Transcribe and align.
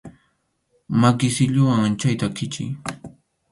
Maki 1.01 1.29
silluwan 1.35 1.93
chayta 1.99 2.27
kʼichiy. 2.35 2.71